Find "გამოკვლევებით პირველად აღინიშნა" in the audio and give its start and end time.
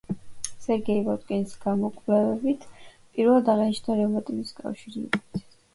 1.67-4.03